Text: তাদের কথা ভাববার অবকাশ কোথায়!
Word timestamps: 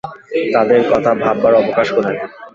তাদের 0.53 0.81
কথা 0.91 1.11
ভাববার 1.15 1.53
অবকাশ 1.55 1.87
কোথায়! 1.91 2.19